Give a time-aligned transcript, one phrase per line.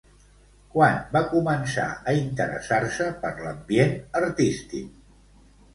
[0.75, 5.03] Quan va començar a interessar-se per l'ambient artístic?